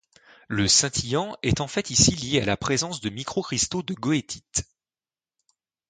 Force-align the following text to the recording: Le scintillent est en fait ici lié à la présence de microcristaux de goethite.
Le 0.47 0.67
scintillent 0.67 1.35
est 1.43 1.61
en 1.61 1.67
fait 1.67 1.91
ici 1.91 2.15
lié 2.15 2.41
à 2.41 2.45
la 2.45 2.57
présence 2.57 3.01
de 3.01 3.11
microcristaux 3.11 3.83
de 3.83 3.93
goethite. 3.93 4.65